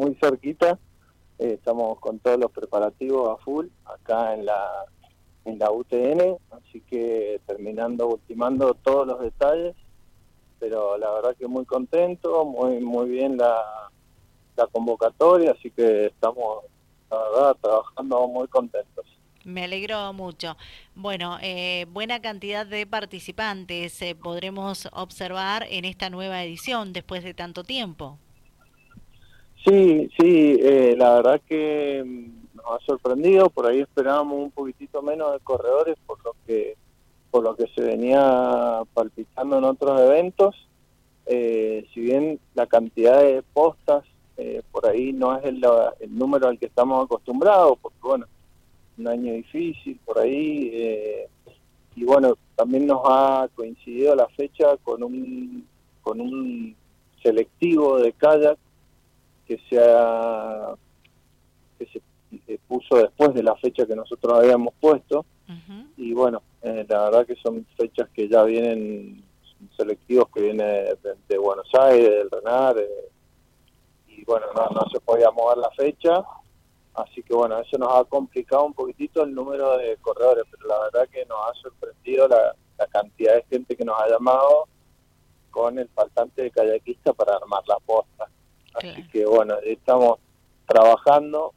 [0.00, 0.78] muy cerquita.
[1.38, 4.86] Eh, estamos con todos los preparativos a full acá en la
[5.46, 9.74] en la UTN, así que terminando, ultimando todos los detalles,
[10.58, 13.56] pero la verdad que muy contento, muy muy bien la,
[14.56, 16.64] la convocatoria, así que estamos,
[17.10, 19.06] la verdad, trabajando muy contentos.
[19.44, 20.58] Me alegro mucho.
[20.94, 27.32] Bueno, eh, buena cantidad de participantes eh, podremos observar en esta nueva edición después de
[27.32, 28.18] tanto tiempo.
[29.64, 33.50] Sí, sí, eh, la verdad que mm, nos ha sorprendido.
[33.50, 36.76] Por ahí esperábamos un poquitito menos de corredores por lo que
[37.30, 40.56] por lo que se venía palpitando en otros eventos.
[41.26, 44.04] si bien la cantidad de postas
[44.72, 45.62] por ahí no es el,
[46.00, 48.26] el número al que estamos acostumbrados, porque bueno
[49.00, 50.70] un año difícil por ahí.
[50.72, 51.28] Eh,
[51.96, 55.66] y bueno, también nos ha coincidido la fecha con un,
[56.02, 56.76] con un
[57.22, 58.58] selectivo de kayak
[59.58, 60.76] que
[61.86, 62.00] se,
[62.30, 65.24] que se puso después de la fecha que nosotros habíamos puesto.
[65.96, 69.24] Y bueno, eh, la verdad que son fechas que ya vienen
[69.76, 70.96] selectivos que vienen
[71.28, 73.08] de, Buenos Aires, del Renar, eh,
[74.08, 76.24] y bueno, no, no se podía mover la fecha
[76.94, 80.80] Así que bueno, eso nos ha complicado un poquitito el número de corredores, pero la
[80.84, 82.54] verdad que nos ha sorprendido la,
[82.90, 84.66] cantidad de gente que nos ha llamado
[85.50, 88.19] con el faltante de kayakista para armar la posta.
[88.88, 90.18] Así que bueno, estamos
[90.66, 91.52] trabajando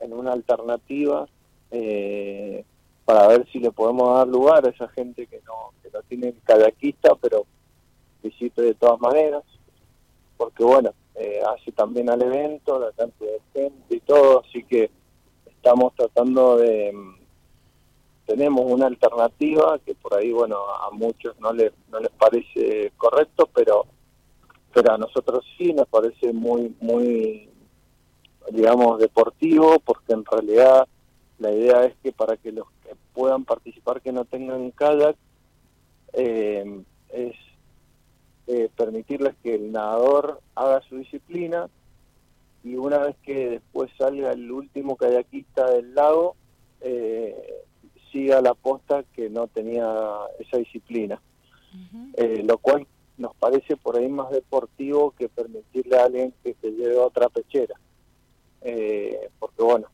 [0.00, 1.26] en una alternativa
[1.70, 2.64] eh,
[3.04, 6.34] para ver si le podemos dar lugar a esa gente que no, que no tiene
[6.44, 7.46] kayakista, pero
[8.22, 9.42] visite de todas maneras,
[10.36, 14.90] porque bueno, eh, hace también al evento, la cantidad de gente y todo, así que
[15.46, 16.92] estamos tratando de...
[16.92, 17.18] Mm,
[18.26, 23.48] tenemos una alternativa que por ahí, bueno, a muchos no les, no les parece correcto,
[23.54, 23.86] pero,
[24.78, 27.48] pero a nosotros sí nos parece muy, muy,
[28.52, 30.86] digamos, deportivo, porque en realidad
[31.40, 35.16] la idea es que para que los que puedan participar que no tengan kayak,
[36.12, 37.34] eh, es
[38.46, 41.68] eh, permitirles que el nadador haga su disciplina
[42.62, 46.36] y una vez que después salga el último kayakista del lago,
[46.82, 47.64] eh,
[48.12, 49.84] siga la posta que no tenía
[50.38, 51.20] esa disciplina.
[52.14, 52.86] Eh, lo cual
[53.18, 57.74] nos parece por ahí más deportivo que permitirle a alguien que se lleve otra pechera.
[59.38, 59.88] porque bueno,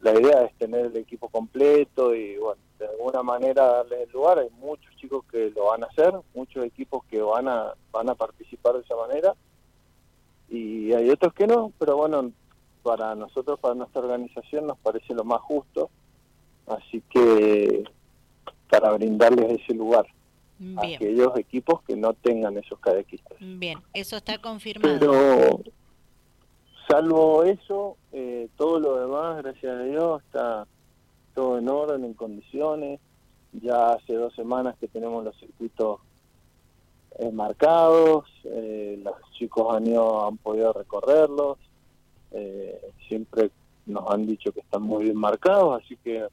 [0.00, 4.38] la idea es tener el equipo completo y bueno, de alguna manera darles el lugar.
[4.38, 8.14] Hay muchos chicos que lo van a hacer, muchos equipos que van a, van a
[8.14, 9.34] participar de esa manera
[10.48, 12.32] y hay otros que no, pero bueno,
[12.82, 15.90] para nosotros, para nuestra organización nos parece lo más justo,
[16.66, 17.84] así que
[18.70, 20.06] para brindarles ese lugar
[20.76, 23.38] a aquellos equipos que no tengan esos cadequistas.
[23.40, 24.98] Bien, eso está confirmado.
[24.98, 25.60] Pero
[26.88, 30.66] salvo eso, eh, todo lo demás, gracias a Dios, está
[31.34, 33.00] todo en orden, en condiciones.
[33.52, 36.00] Ya hace dos semanas que tenemos los circuitos
[37.18, 41.58] eh, marcados, eh, los chicos han, ido, han podido recorrerlos,
[42.30, 43.50] eh, siempre
[43.86, 46.26] nos han dicho que están muy bien marcados, así que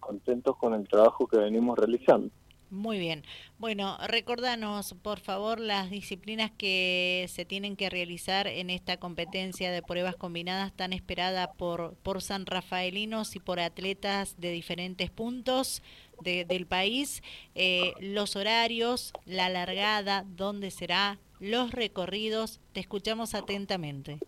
[0.00, 2.30] contentos con el trabajo que venimos realizando.
[2.70, 3.22] Muy bien.
[3.58, 9.82] Bueno, recordanos, por favor, las disciplinas que se tienen que realizar en esta competencia de
[9.82, 15.82] pruebas combinadas tan esperada por, por San Rafaelinos y por atletas de diferentes puntos
[16.22, 17.22] del país.
[17.54, 22.60] Eh, los horarios, la largada, dónde será, los recorridos.
[22.72, 24.18] Te escuchamos atentamente.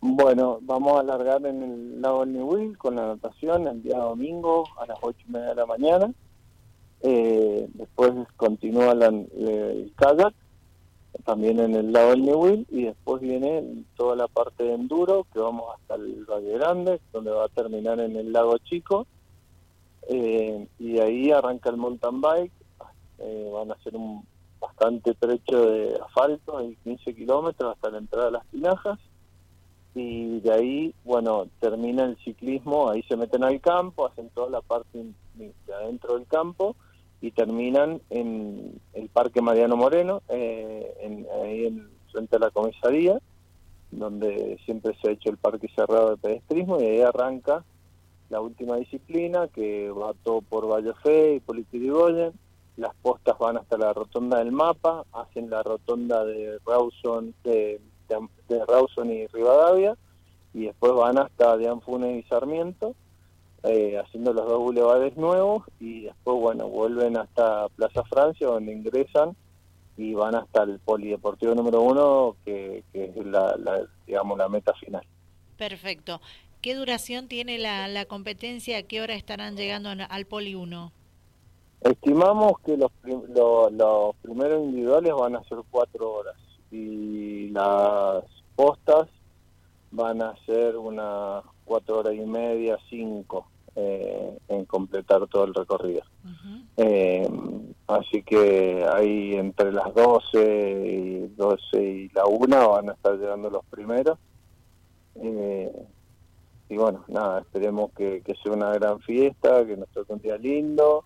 [0.00, 4.86] Bueno, vamos a alargar en el lago Niwil con la natación el día domingo a
[4.86, 6.14] las ocho y media de la mañana
[7.08, 10.34] eh, después continúa el kayak,
[11.24, 15.38] también en el lado del Newell, y después viene toda la parte de enduro, que
[15.38, 19.06] vamos hasta el Valle Grande, donde va a terminar en el lago Chico,
[20.08, 22.52] eh, y ahí arranca el mountain bike,
[23.18, 24.26] eh, van a hacer un
[24.58, 28.98] bastante trecho de asfalto, de 15 kilómetros hasta la entrada de las tinajas,
[29.94, 34.60] y de ahí, bueno, termina el ciclismo, ahí se meten al campo, hacen toda la
[34.60, 35.04] parte
[35.34, 36.74] de adentro del campo,
[37.20, 43.18] y terminan en el Parque Mariano Moreno, eh, en, ahí en, frente a la comisaría,
[43.90, 47.64] donde siempre se ha hecho el parque cerrado de pedestrismo, y ahí arranca
[48.28, 50.66] la última disciplina, que va todo por
[51.02, 52.32] Fe y Politirigoyen,
[52.76, 59.12] las postas van hasta la rotonda del mapa, hacen la rotonda de Rawson, de, de,
[59.12, 59.96] y Rivadavia,
[60.52, 62.94] y después van hasta Dianfunes y Sarmiento,
[63.68, 69.36] eh, haciendo los dos bulevares nuevos y después, bueno, vuelven hasta Plaza Francia donde ingresan
[69.96, 73.56] y van hasta el Polideportivo número uno, que, es la,
[74.06, 75.04] digamos, la meta final.
[75.56, 76.20] Perfecto.
[76.60, 78.78] ¿Qué duración tiene la, la competencia?
[78.78, 80.92] ¿A qué hora estarán llegando al Poli 1?
[81.82, 86.36] Estimamos que los, los primeros individuales van a ser cuatro horas
[86.70, 88.24] y las
[88.54, 89.08] postas
[89.90, 93.46] van a ser unas cuatro horas y media, cinco,
[93.78, 96.02] eh, en completar todo el recorrido.
[96.78, 97.28] Eh,
[97.86, 103.50] así que ahí entre las 12 y 12 y la una van a estar llegando
[103.50, 104.18] los primeros.
[105.16, 105.70] Eh,
[106.70, 111.04] y bueno, nada, esperemos que, sea una gran fiesta, que nos toque un día lindo.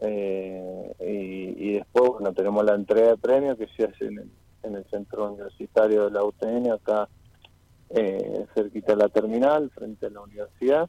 [0.00, 4.30] y, después, bueno, tenemos la entrega de premios que se hace en el,
[4.64, 7.08] en el centro universitario de la UTN, acá
[7.94, 10.88] eh, cerquita de la terminal, frente a la universidad.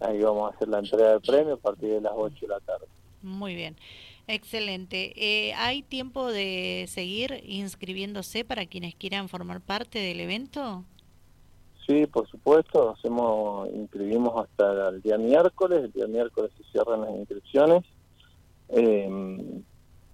[0.00, 2.60] Ahí vamos a hacer la entrega de premio a partir de las 8 de la
[2.60, 2.86] tarde.
[3.22, 3.76] Muy bien,
[4.26, 5.12] excelente.
[5.16, 10.84] Eh, ¿Hay tiempo de seguir inscribiéndose para quienes quieran formar parte del evento?
[11.86, 17.10] Sí, por supuesto, hacemos inscribimos hasta el día miércoles, el día miércoles se cierran las
[17.10, 17.84] inscripciones.
[18.68, 19.62] Eh,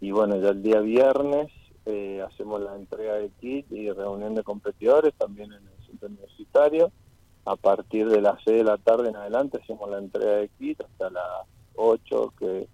[0.00, 1.50] y bueno, ya el día viernes
[1.86, 6.90] eh, hacemos la entrega de kit y reunión de competidores también en el universitario.
[7.44, 10.80] A partir de las 6 de la tarde en adelante hacemos la entrega de kit
[10.80, 12.68] hasta las 8, que,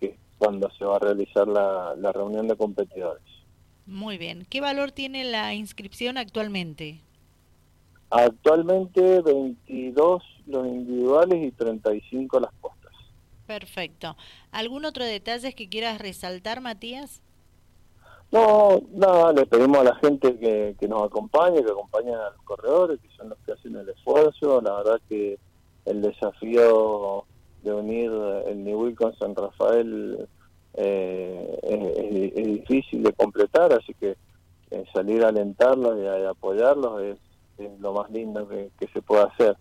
[0.00, 3.22] que es cuando se va a realizar la, la reunión de competidores.
[3.86, 4.46] Muy bien.
[4.50, 7.00] ¿Qué valor tiene la inscripción actualmente?
[8.10, 12.92] Actualmente 22 los individuales y 35 las postas.
[13.46, 14.16] Perfecto.
[14.50, 17.22] ¿Algún otro detalle que quieras resaltar, Matías?
[18.30, 22.42] No, nada, le pedimos a la gente que, que nos acompañe, que acompañen a los
[22.44, 24.60] corredores, que son los que hacen el esfuerzo.
[24.60, 25.38] La verdad que
[25.86, 27.24] el desafío
[27.62, 28.10] de unir
[28.46, 30.28] el Niwil con San Rafael
[30.74, 31.58] eh,
[32.34, 34.16] es, difícil de completar, así que
[34.70, 37.18] eh, salir a alentarlos y a, apoyarlos es,
[37.80, 39.56] lo más lindo que, que se puede hacer.